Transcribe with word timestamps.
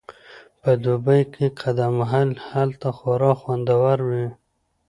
په 0.61 0.71
دوبي 0.83 1.21
کې 1.33 1.45
قدم 1.61 1.93
وهل 2.01 2.29
هلته 2.49 2.87
خورا 2.97 3.31
خوندور 3.41 3.97
وي 4.09 4.27